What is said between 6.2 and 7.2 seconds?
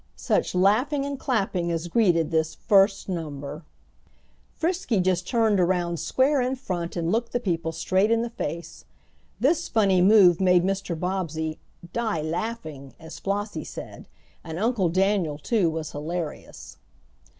in front and